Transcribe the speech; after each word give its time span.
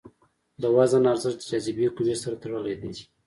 د 0.61 0.63
وزن 0.77 1.03
ارزښت 1.11 1.39
د 1.41 1.45
جاذبې 1.49 1.87
قوې 1.95 2.15
سره 2.23 2.35
تړلی 2.43 2.75
دی. 2.81 2.93